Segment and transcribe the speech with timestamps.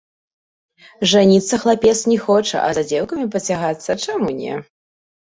[1.11, 4.57] Жаніцца хлапец не хоча, а за дзеўкамі пацягацца чаму не!